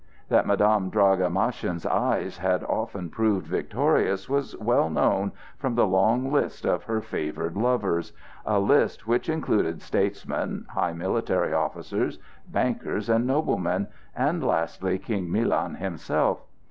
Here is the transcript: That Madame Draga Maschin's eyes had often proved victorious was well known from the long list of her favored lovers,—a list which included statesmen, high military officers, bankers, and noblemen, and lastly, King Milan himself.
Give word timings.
That 0.29 0.47
Madame 0.47 0.89
Draga 0.89 1.29
Maschin's 1.29 1.85
eyes 1.85 2.39
had 2.39 2.63
often 2.63 3.11
proved 3.11 3.45
victorious 3.45 4.27
was 4.27 4.57
well 4.57 4.89
known 4.89 5.31
from 5.59 5.75
the 5.75 5.85
long 5.85 6.31
list 6.31 6.65
of 6.65 6.85
her 6.85 7.01
favored 7.01 7.55
lovers,—a 7.55 8.59
list 8.59 9.05
which 9.07 9.29
included 9.29 9.79
statesmen, 9.79 10.65
high 10.71 10.93
military 10.93 11.53
officers, 11.53 12.17
bankers, 12.47 13.09
and 13.09 13.27
noblemen, 13.27 13.89
and 14.15 14.43
lastly, 14.43 14.97
King 14.97 15.31
Milan 15.31 15.75
himself. 15.75 16.41